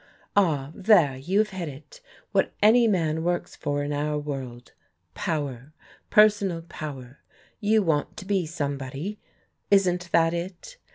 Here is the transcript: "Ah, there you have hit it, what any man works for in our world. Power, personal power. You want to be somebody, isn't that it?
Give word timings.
"Ah, 0.35 0.71
there 0.73 1.15
you 1.15 1.37
have 1.37 1.49
hit 1.51 1.69
it, 1.69 2.01
what 2.31 2.53
any 2.59 2.87
man 2.87 3.23
works 3.23 3.55
for 3.55 3.83
in 3.83 3.93
our 3.93 4.17
world. 4.17 4.71
Power, 5.13 5.73
personal 6.09 6.63
power. 6.63 7.19
You 7.59 7.83
want 7.83 8.17
to 8.17 8.25
be 8.25 8.47
somebody, 8.47 9.19
isn't 9.69 10.11
that 10.11 10.33
it? 10.33 10.77